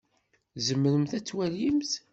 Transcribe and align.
Tzemremt 0.55 1.11
ad 1.17 1.23
twalimt? 1.25 1.91